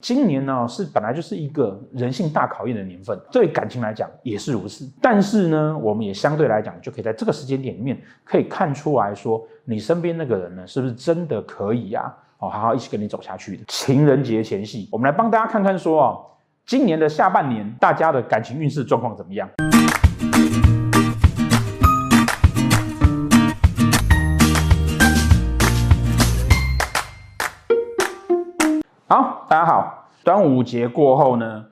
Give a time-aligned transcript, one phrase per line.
[0.00, 4.88] 今年呢是本来就是一个人性大考验的年份，对感情来讲也是如此。
[5.02, 12.14] 但是呢，我们也相对来讲就可以在这个时间点里面可以看出来说，你身边那个人呢是不是真的可以呀？
[12.38, 13.64] 哦，好好一起跟你走下去的。
[13.66, 16.16] 情人节前夕，我们来帮大家看看说啊，
[16.64, 19.50] 今年的下半年大家的感情运势状况怎么样？
[29.10, 30.10] 好，大家好。
[30.22, 31.64] 端午节过后呢，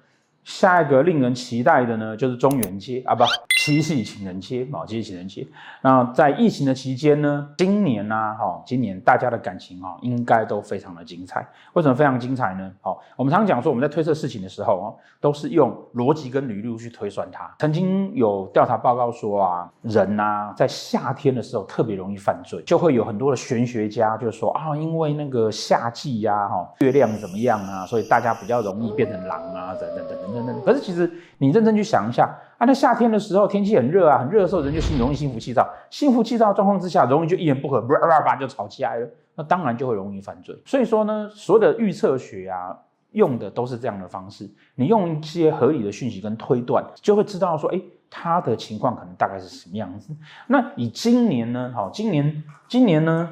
[0.43, 3.25] 下一个令人期待的呢，就是中元节啊，不。
[3.67, 5.45] 七夕情人节，哦，七夕情人节。
[5.83, 11.45] 那在疫情的期间呢，今年呢，哈，今年大家的感情啊，应该都非常的精彩。
[11.73, 12.73] 为什么非常精彩呢？
[12.81, 14.87] 好，我们常常讲说，我们在推测事情的时候啊，
[15.21, 17.53] 都是用逻辑跟履历去推算它。
[17.59, 30.63] 曾经有调查报告说啊，人呐，在夏天的时候特别容易犯罪，就会有很多的玄学家就说啊，因为那个夏季呀，哈，月亮怎么样啊，所以大家比较容易变成狼啊，等等等等等等。
[30.65, 32.33] 可是其实你认真去想一下。
[32.59, 40.57] 啊，那夏天的时候天气很热啊，很热的时候人就心容易心浮气躁，心浮气躁状况之下，容易就一言不合，叭叭叭就吵起来了，那当然就会容易犯罪。
[40.65, 42.75] 所以说呢，所有的预测学啊，
[43.13, 50.17] 用的都是这样的方式，你用一些合理的讯息跟推断，就会知道说，哎，他的情况可能大概是什么样子。
[50.47, 53.31] 那以今年呢，好，今年今年呢，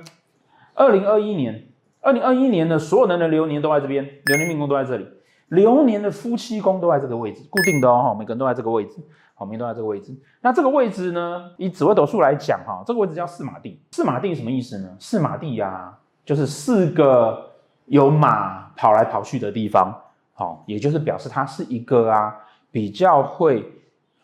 [0.74, 1.68] 二零二一年，
[2.02, 5.06] 二零二一年的所有人的流年都在这边，流年命宫都在这里。
[5.54, 9.00] 流年的夫妻宫都在这个位置，固定的哦，每个人都在这个位置，
[9.34, 10.14] 好，每个人都在这个位置。
[10.40, 13.80] 那这个位置呢，以紫微斗数来讲，哈，这个位置叫四马地。
[13.92, 14.96] 四马地什么意思呢？
[14.98, 17.50] 四马地呀、就是四个
[17.86, 19.94] 有马跑来跑去的地方，
[20.34, 22.34] 好，也就是表示它是一个啊，
[22.70, 23.64] 比较会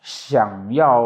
[0.01, 1.03] 想要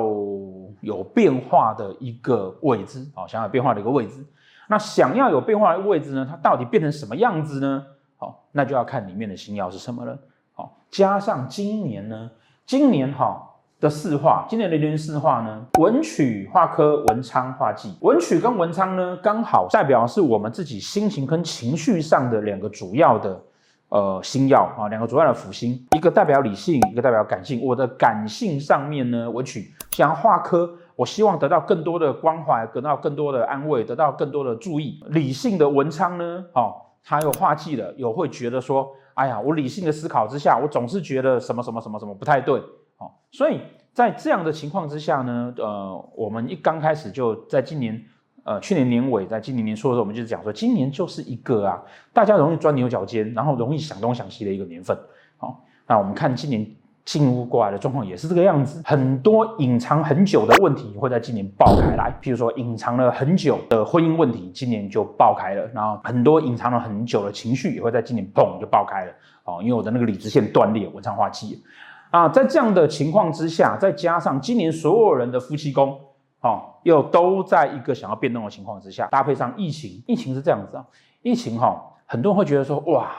[0.81, 4.25] 有变化的一个位置，好，想要变化的一个位置。
[4.67, 7.85] 那想要有变化的位置呢，它到底变成什么样子呢？
[8.17, 10.17] 好，那就要看里面的星曜是什么了。
[10.53, 12.31] 好，加上今年呢，
[12.65, 13.41] 今年哈
[13.79, 17.93] 的四化，今年的流四化呢，文曲化科、文昌化忌。
[17.99, 23.43] 文曲跟文昌呢，刚好代表是我们自己心情跟情绪上的两个主要的
[23.89, 27.61] 呃星曜啊，两个主要的辅星，一个代表理性，一个代表感性。
[27.61, 35.03] 我的感性上面呢，文曲想要化科，我希望得到更多的关怀，得到更多的安慰，得到更多的注意。
[35.09, 36.84] 理性的文昌呢，好。
[37.05, 42.59] 他又化忌了，有会觉得说，哎呀，我理性的思考之下，我总是觉得什么什么什么什么不太对，
[42.97, 43.61] 哦，所以
[43.93, 48.03] 在这样的情况之下呢，呃，我们一刚开始就在今年，
[48.43, 54.97] 呃，去年年尾，在今年年初的时候，我们就是讲说，今年就是一个啊，大家容易钻牛角尖，然后容易想东想西的一个年份，
[55.37, 56.65] 好，那我们看今年。
[57.05, 69.11] 进屋过来的状况也是这个样子，很多隐藏很久的问题会在今年爆开来，譬如说隐藏了很久的婚姻问题，今年就爆开了，然后很多隐藏了很久的情绪也会在今年砰就爆开了，
[69.43, 71.63] 哦，因为我的那个理智线断裂，文昌化忌
[72.09, 75.95] 啊，在这样的情况之下，再加上今年所有人的夫妻宫，
[76.41, 80.83] 哦，又都在一个想要变动的情况之下，搭配上疫情，疫情是这样子啊，
[81.21, 83.11] 疫情哈，很多人会觉得说哇。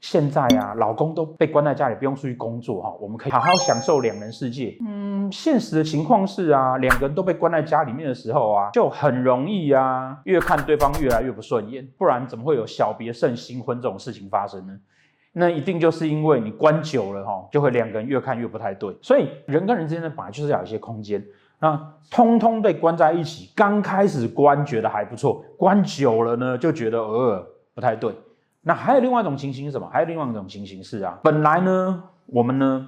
[0.00, 4.76] 现在啊，老公都被关在家里，不用出去工作哈，我们可以好好享受两人世界。
[4.86, 14.78] 嗯，现实的情况是啊，两个人都被关在家里面的时候啊，就很容易啊，越看对方越来越不顺眼，不然怎么会有小别胜新婚这种事情发生呢？
[15.32, 18.96] 那一定就是因为你关久了哈，就会两个人越看越不太对。
[19.02, 21.22] 所以人跟人之间呢，本来就是要有一些空间。
[21.60, 27.44] 那通通被关在一起，刚开始关觉得还不错，关久了呢，就觉得偶尔
[27.74, 28.12] 不太对。
[28.68, 29.88] 那还有另外一种情形是什么？
[29.90, 32.86] 还有另外一种情形是啊，本来呢，我们呢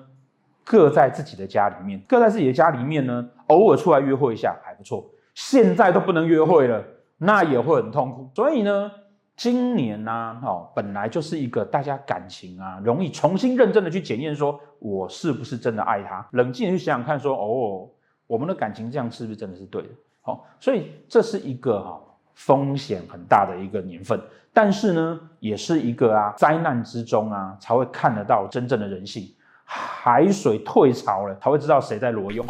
[0.62, 5.10] 各在自己的家里面，各在自己的家里面呢，偶尔出来约会一下还不错。
[5.34, 6.84] 现在都不能约会了，
[7.16, 8.30] 那也会很痛苦。
[8.34, 8.92] 所以呢，
[9.38, 17.88] 今年呢，哦，本来就是一个大家感情啊，容易重新认真的去检验，说我是不是真的爱他，冷静的去想想看，说哦，
[18.26, 19.88] 我们的感情这样是不是真的是对的？
[20.20, 22.02] 好，所以这是一个哈。
[22.34, 24.20] 风险很大的一个年份，
[24.52, 29.24] 但是呢，也是一个啊灾难之中啊才会看得到真正的人性。
[29.64, 32.44] 海水退潮了，才会知道谁在裸泳，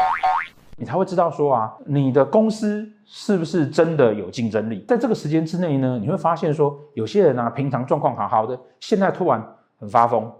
[0.76, 4.82] 你才会知道说啊，你的公司是不是真的有竞争力。
[4.88, 9.46] 在这个时间之内呢，你会发现说，有些人啊，平常状况好好的，现在突然
[9.78, 10.32] 很发疯。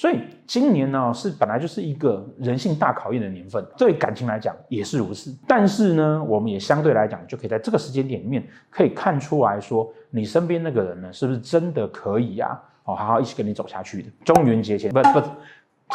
[0.00, 5.30] 所以今年呢，是本来就是一个人性大考验的年份，对感情来讲也是如此。
[5.46, 12.58] 但是呢，我们也相对来讲，就可以在这个时间点里面可以看出来说，你身边那个人呢，是不是真的可以呀？
[12.84, 14.08] 哦，好好一起跟你走下去的。
[14.24, 15.22] 中元节前不不，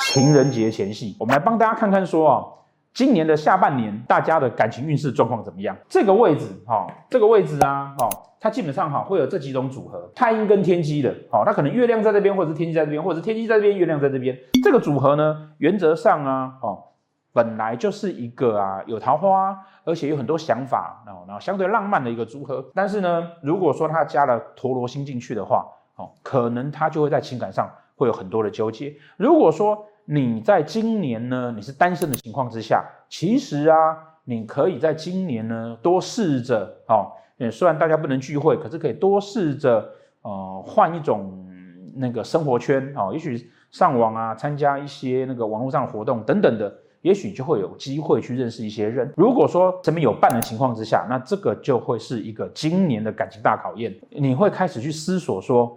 [0.02, 2.46] 情人节前夕，我们来帮大家看看说啊，
[2.96, 5.76] 今年的下半年大家的感情运势状况怎么样？
[5.90, 8.08] 这个位置哈，这个位置啊，哈，
[8.40, 16.82] 它基本上哈会有这几种组合，太阴跟天机的，好，它可能月亮在这边，或者是天机在这边，或者是天机在这边，月亮在这边，这个组合呢，原则上啊，哦，
[17.34, 22.66] 本来就是一个啊有桃花，而且有很多想法，然后然后相对浪漫的一个组合。
[22.74, 25.66] 但是呢，如果说他加了陀罗星进去的话，
[25.98, 28.96] 哦，可能他就会在情感上会有很多的纠结。
[29.18, 37.12] 如果说你在今年呢，你是单身的情况之下，其实啊，你可以在今年呢多试着哦，
[37.52, 39.90] 虽然大家不能聚会，可是可以多试着
[40.22, 41.44] 呃换一种
[41.96, 46.72] 那个生活圈哦，也许上网啊，参加一些那个网络上的活动等等的，
[47.02, 49.12] 也许就会有机会去认识一些人。
[49.18, 55.76] 如果说身边有伴的情况之下，那这个就会是一个今年的感情大考验，你会开始去思索说。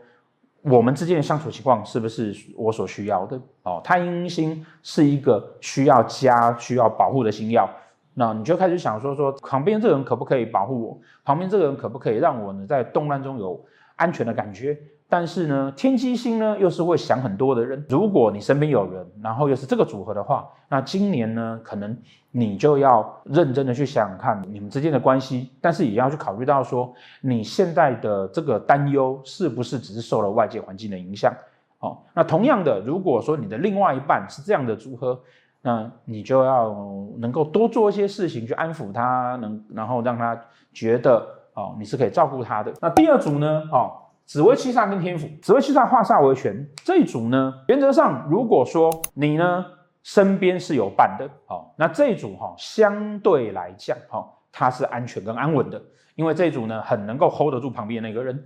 [0.63, 3.41] 我们之间的相处情况是不是我所需要的？
[3.63, 7.69] 哦，太阴星是一个需要家、需要保护的星曜，
[8.15, 10.99] 那你就开始想说说，旁边这个人可不可以保护我？
[11.25, 13.65] 旁边这个人可不可以让我呢在动乱中有
[13.97, 14.77] 安全的感觉？
[15.11, 17.83] 但是呢，天机星呢又是会想很多的人。
[17.89, 21.97] 如果你身边有人，然后又是这个组合的话，那今年呢，可能
[22.31, 31.33] 你就要认真的去想想看你们之间的关系，但是也要去考虑到说，你现在的这个担忧是不是只是受了外界环境的影响？
[31.81, 35.19] 哦，那同样的，如果说你的另外一半是这样的组合，
[35.63, 36.77] 那你就要
[37.17, 40.39] 能够多做一些事情去安抚他，能然后让他
[40.75, 42.75] 觉得哦，你是可以照顾他的。
[42.79, 43.63] 那第二组呢？
[43.73, 44.05] 哦。
[44.29, 49.65] 紫微七煞跟天府，紫微七煞化煞为权，这一组呢，原则上如果说你呢
[50.03, 55.83] 身边是有伴的，好，那这一组哈相对来讲哈，它是安全跟安稳的，
[56.15, 58.45] 因为这一组呢很能够 hold 得住旁边那个人。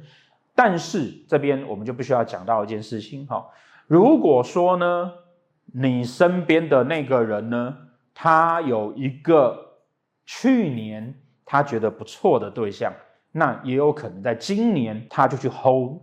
[0.55, 3.45] 但是这边我们就必须要讲到一件事情哈，
[3.89, 5.11] 如果说呢
[5.73, 7.77] 你身边的那个人呢，
[8.15, 9.59] 他有一个
[10.25, 11.13] 去年
[11.45, 12.93] 他觉得不错的对象。
[13.33, 15.99] 那也有可能在今年，他就去 hold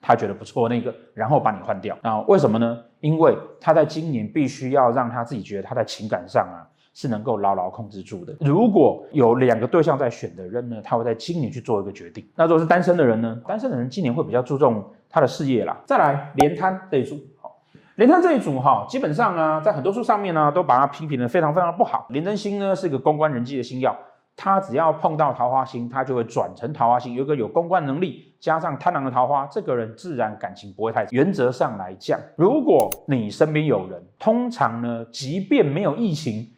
[0.00, 1.96] 他觉得不错那个，然后把你换掉。
[2.02, 2.78] 那为什么呢？
[3.00, 8.34] 因为他在今年必须要让他自己觉得他在情感上啊是能够牢牢控制住的。
[8.40, 12.26] 如果有两个对象在选的人呢，他会在今年去做一个决定。
[12.34, 13.40] 那如果是单身的人呢？
[13.46, 15.76] 单身的人今年会比较注重他的事业啦。
[15.86, 17.58] 再来，连贪这一组，好，
[17.96, 22.06] 连贪这一组哈，基本上啊，在很多书上面呢，都把它批评的非常非常不好。
[22.10, 23.94] 连贞星呢，是一个公关人际的星曜。
[24.42, 27.12] 他只要碰到桃花星，他就会转成桃花星。
[27.12, 31.06] 有一个有公关能力，加上贪狼的桃花，这个人自然感情不会太。
[31.10, 36.48] 原则上来讲，如果你身边有人，通常呢，即便没有疫情，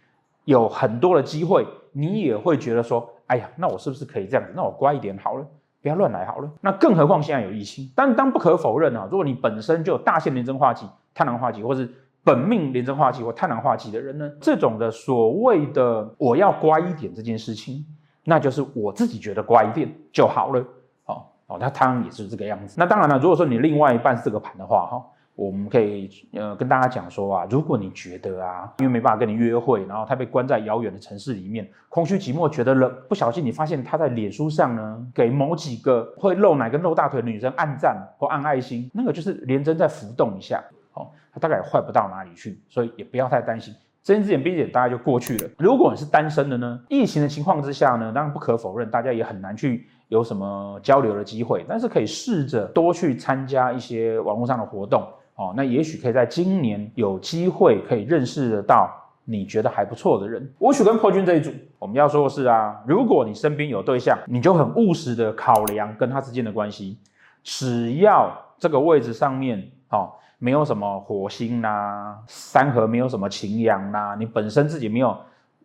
[0.45, 4.53] 有很多的机会，你也会觉得说，哎呀，那我是不是可以这样子？
[4.55, 5.45] 那我乖一点好了，
[5.83, 6.49] 不要乱来好了。
[6.61, 7.91] 那更何况现在有疫情。
[7.97, 11.93] 但当不可否认啊，如果你本身就有大限廉贞化忌、贪狼化忌，或是
[12.25, 17.85] 本命廉贞化忌或贪狼化忌的人呢，这种的所谓的我要乖一点这件事情，
[18.25, 20.61] 那就是我自己觉得乖一点就好了。
[21.07, 22.77] 哦哦，他贪也是这个样子。
[22.79, 25.05] 那当然了，如果说你另外一半是这个盘的话，哈，
[25.35, 40.63] 我们可以呃跟大家讲说啊，如果你觉得啊，因为没办法跟你约会，然后他被关在遥远的城市里面，空虚寂寞，觉得冷，不小心你发现他在脸书上呢，给某几个会露奶跟露大腿的女生按赞或按爱心，那个就是廉贞在浮动一下。
[40.95, 45.49] 哦，他大概也坏不到哪里去，所以也不要太担心，睁一只眼闭一只眼，大概就过去了。
[45.59, 55.03] 如果你是单身的呢，疫情的情况之下呢，当然不可否认，大家也很难去有什么交流的机会，但是可以试着多去参加一些网络上的活动
[55.37, 55.55] 哦。
[55.57, 58.91] 那也许可以在今年有机会可以认识得到
[59.25, 60.53] 你觉得还不错的人。
[60.59, 66.99] 我许跟破军这一组，我们要说的是啊，如果你身边有对象，你就很务实的考量跟他之间的关系，
[67.43, 70.13] 只要这个位置上面哦。
[70.43, 75.17] 没有什么火星啦、啊，三合没有什么擎羊啦，你本身自己没有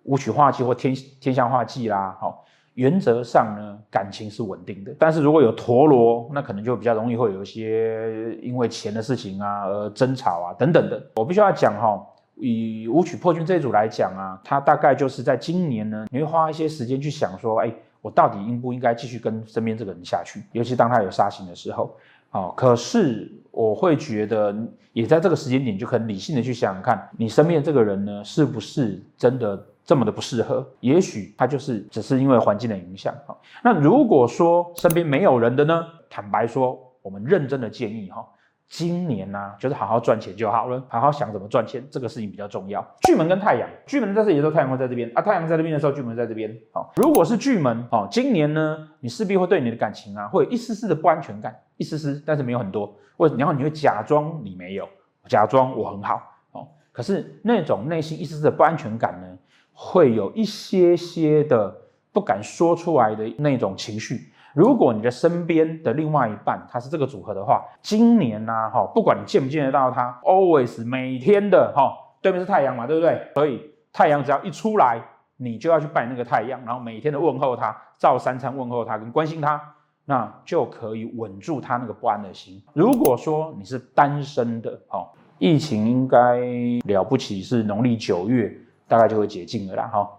[0.03, 4.95] 武曲化忌或天天象化忌啦，好，原则上呢，感情是稳定的。
[4.99, 11.03] 但是如果有陀螺，那可能就比较容易会有一些因为钱的事情啊而争吵啊等等的。
[11.15, 11.99] 我必须要讲哈，
[12.35, 20.43] 以武曲破军这一组来讲啊，他大概就是在今年呢，你会花一些时间去想说，哎，我到底应不应该继续跟身边这个人下去？
[20.51, 21.97] 尤其当他有煞星的时候。
[22.31, 24.55] 哦，可是我会觉得，
[24.93, 30.67] 也在这个时间点，就很理性的去想想看，你身边这个人呢，是不是真的这么的不适合？
[30.81, 33.13] 也许他就是只是因为环境的影响。
[33.25, 35.85] 哈，那如果说身边没有人的呢？
[36.09, 38.25] 坦白说，我们认真的建议哈，
[38.69, 42.85] 今年呢，就是好好赚钱就好了，好好想怎么赚钱，这个事情比较重要。
[43.03, 46.53] 巨门跟太阳，巨门在这里的时候，太阳会在这边啊，太阳在这边的时候，巨门在这边。
[46.71, 51.55] 好，如果是巨门，哦，今年呢，你势必会对你的感情啊，会有一丝丝的不安全感。
[51.77, 52.93] 一丝丝，但是没有很多。
[53.17, 53.35] 为什？
[53.37, 54.87] 然后你会假装你没有，
[55.27, 56.67] 假装我很好哦。
[56.91, 59.27] 可是那种内心一丝丝的不安全感呢，
[59.73, 61.75] 会有一些些的
[62.11, 64.31] 不敢说出来的那种情绪。
[64.53, 71.93] 如果你的身边的另外一半他是这个组合的话，今年呢，哈，不管你见不见得到他，always 每天的哈，
[72.23, 73.31] 对面是太阳嘛，对不对？
[73.35, 73.61] 所以
[73.93, 74.99] 太阳只要一出来，
[75.35, 79.61] 你就要去拜那个太阳，然后每天的问候他，照三餐问候他，跟关心他，
[80.09, 82.63] 那就可以稳住他那个不安的心。
[82.73, 86.39] 如果说你是单身的，哈，疫情应该
[86.85, 88.51] 了不起是农历九月
[88.87, 90.09] 大概就会解禁了啦，哈，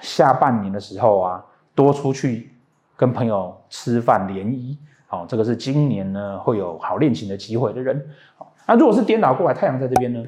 [0.00, 2.50] 下半年的时候啊，多出去。
[2.98, 8.02] 跟朋友吃饭联谊，好，这个是今年呢会有好恋情的机会的人。
[8.38, 10.24] 好，那如果是颠倒过来，太阳在这边呢？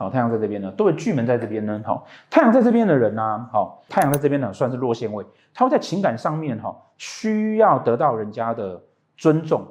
[0.00, 1.78] 好，太阳在这边呢，都会巨门在这边呢。
[1.84, 8.82] 好，太阳在这边的人呢，好，太阳在这边呢算是落陷位，他会在情感上面哈需要得到人家的
[9.18, 9.62] 尊重，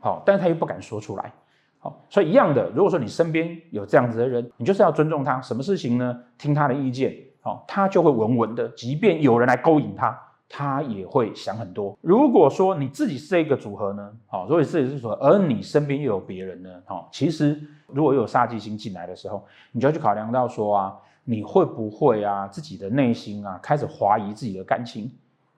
[0.00, 1.32] 好，但是他又不敢说出来，
[1.78, 6.14] 好，所以一样的，如果说你身边有这样子的人，你就是要尊重他，什么事情呢？
[6.36, 10.14] 听他的意见，好，他就会稳稳的，即便有人来勾引他。
[10.48, 11.96] 他也会想很多。
[12.00, 25.10] 如果说你自己是这个组合呢，好，如果你自己是组合，而你身边又有别人呢，好，其实如果有煞忌星进来的时候，你就要去考量到说啊，你会不会啊，自己的内心啊，开始怀疑自己的感情，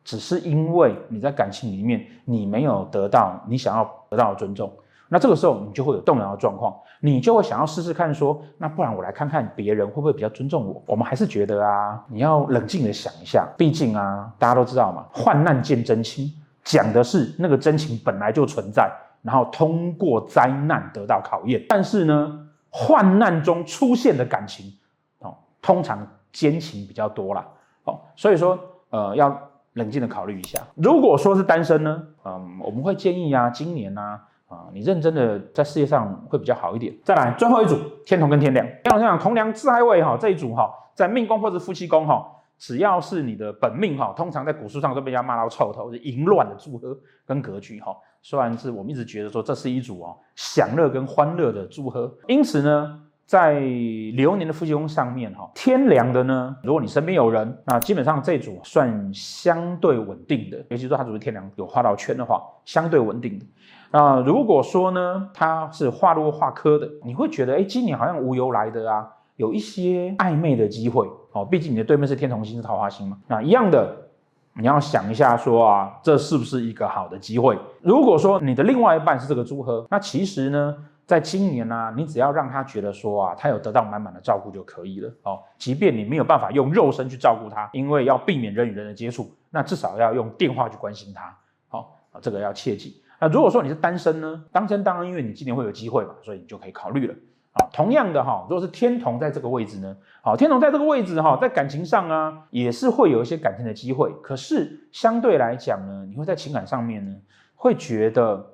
[0.04, 4.72] 只是因为你在感情里面你没有得到你想要得到的尊重。
[5.08, 10.82] 那这个时候你就会有动摇的状况，你就会想要试试看说，那不然我来看看别人会不会比较尊重我。
[10.86, 16.32] 我们还是觉得啊，你要冷静的想一下，毕竟啊，大家都知道嘛，患难见真情，
[16.64, 18.90] 讲的是那个真情本来就存在，
[19.22, 21.64] 然后通过灾难得到考验。
[21.68, 24.72] 但是呢，患难中出现的感情，
[25.20, 25.32] 哦，
[25.62, 27.46] 通常奸情比较多啦。
[27.84, 28.58] 哦，所以说，
[28.90, 29.40] 呃，要
[29.74, 30.60] 冷静的考虑一下。
[30.74, 34.20] 如果说是单身呢，嗯，我们会建议啊，今年啊。
[34.48, 36.96] 啊，你认真的在事业上会比较好一点。
[37.02, 42.24] 再来，最后一组天同跟天梁，天同天梁同梁自害位哈，这一组哈，在命宫或者夫妻宫哈，
[42.56, 47.96] 只要是你的本命哈，通常在古书上都被人家骂到臭头，是淫乱的组合跟格局哈。
[48.22, 63.46] 虽然是我们一直觉得说这是一组哦享乐跟欢乐的组合，因此呢，在流年的夫妻宫上面哈，天梁的呢，如果你身边有人，那基本上这组算相对稳定的，尤其说他如果天梁有画到圈的话，相对稳定的。
[63.90, 71.44] 那如果说呢，他是化禄化科的，你会觉得，哎，今年好像无由来的啊，有一些暧昧的机会哦。
[71.44, 73.16] 毕竟你的对面是天同星，是桃花星嘛。
[73.26, 73.96] 那一样的，
[74.54, 77.58] 你要想一下说啊，这是不是一个好的机会？
[77.80, 80.76] 如果说你的另外一半是这个组合，那其实呢，
[81.06, 85.38] 在今年呢、啊，你只要让他觉得说啊，他有得到满满的照顾就可以了哦。
[85.56, 91.36] 即便你没有办法用肉身去照顾他，因为要避免人与人的接触，那至少要用电话去关心他。
[91.68, 93.00] 好啊，这个要切记。
[93.18, 94.44] 那如果说你是单身呢？
[94.52, 97.14] 单身当然，因为你今年会有机会嘛，所以你就可以考虑了。
[97.52, 99.96] 啊，同样的哈，如果是天同在这个位置呢？
[100.20, 104.12] 好，天同在这个位置哈，在感情上啊，也是会有一些感情的机会。
[104.22, 107.14] 可是相对来讲呢，你会在情感上面呢，
[107.54, 108.44] 会觉得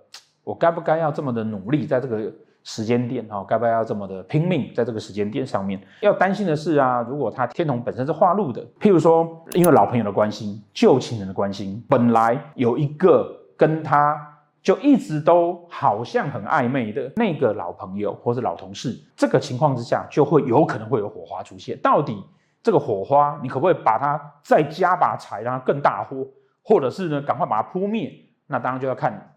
[0.44, 5.80] 我该不该要这么的努力，在这个时间点哈，该不该要这么的拼命，在这个时间点上面？
[6.02, 14.28] 要担心的是啊，如果他天同本身是化禄的，譬如说因为老朋友的关心、旧情人的关心，本来有一个跟他。
[14.62, 21.76] 就一直都好像很暧昧的那个老朋友或是老同事，这个情况之下就会有可能会有火花出现。
[21.80, 22.22] 到底
[22.62, 26.24] 这个火花，你可不可以把它再加把柴，让它更大火，
[26.62, 28.12] 或者是呢，赶快把它扑灭？
[28.46, 29.34] 那当然就要看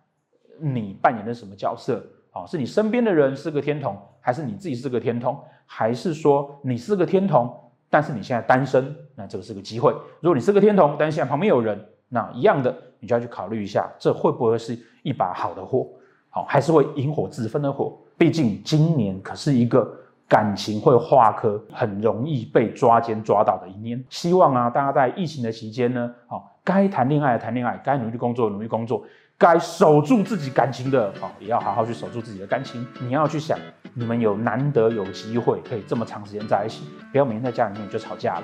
[0.60, 2.06] 你扮演的什么角色。
[2.34, 7.50] 哦，是你身边的人是个天同，还是你自己是个天同，还是说你是个天同，
[7.90, 9.92] 但是你现在单身，那这个是个机会。
[10.20, 15.88] 如果你是个天同，但是现在旁边有人，那一样的，你就要去考虑一下，这会不会是一把好的火，
[16.32, 17.96] 好，还是会引火自焚的火？
[18.18, 19.88] 毕竟今年可是一个
[20.28, 24.04] 感情会化科，很容易被抓奸抓到的一年。
[24.10, 29.04] 希望啊，大家在疫情的期间呢，好，该谈恋爱的谈恋爱，该努力工作的努力工作，
[29.38, 32.84] 该守住自己感情的，好，也要好好去守住自己的感情。
[33.02, 33.56] 你要去想，
[33.94, 38.44] 你们有难得有机会可以这么长时间在一起，不要每天在家里面就吵架了。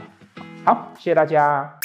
[0.63, 1.80] 好，谢谢大家。